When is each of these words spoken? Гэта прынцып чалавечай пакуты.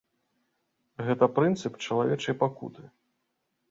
Гэта 1.09 1.25
прынцып 1.37 1.73
чалавечай 1.87 2.35
пакуты. 2.45 2.83